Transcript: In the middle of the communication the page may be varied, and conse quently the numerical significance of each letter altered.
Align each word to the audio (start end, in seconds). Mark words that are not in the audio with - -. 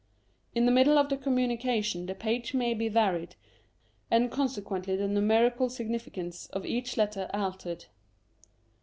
In 0.55 0.65
the 0.65 0.71
middle 0.71 0.97
of 0.97 1.09
the 1.09 1.15
communication 1.17 2.07
the 2.07 2.15
page 2.15 2.55
may 2.55 2.73
be 2.73 2.89
varied, 2.89 3.35
and 4.09 4.31
conse 4.31 4.59
quently 4.59 4.97
the 4.97 5.07
numerical 5.07 5.69
significance 5.69 6.47
of 6.47 6.65
each 6.65 6.97
letter 6.97 7.29
altered. 7.35 7.85